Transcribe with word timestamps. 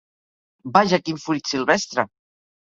Vaja 0.77 0.99
quin 1.03 1.19
fruit 1.25 1.53
silvestre! 1.53 2.07